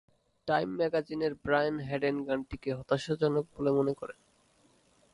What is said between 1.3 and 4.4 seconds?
Brian Hadden গানটিকে হতাশাজনক বলে মনে করেন।